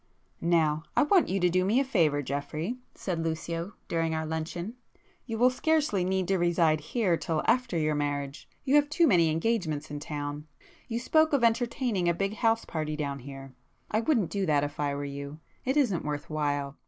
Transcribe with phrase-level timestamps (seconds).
[0.41, 5.51] "Now I want you to do me a favour, Geoffrey,"—said Lucio, during our luncheon—"You will
[5.51, 9.99] scarcely need to reside here till after your marriage; you have too many engagements in
[9.99, 10.47] town.
[10.87, 14.95] You spoke of entertaining a big house party down here,—I wouldn't do that if I
[14.95, 16.77] were you,—it isn't worth while.